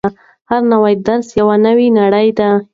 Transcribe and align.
هر 0.49 0.61
نوی 0.71 0.93
درس 1.07 1.27
یوه 1.39 1.55
نوې 1.65 1.87
نړۍ 1.99 2.27
ده. 2.39 2.49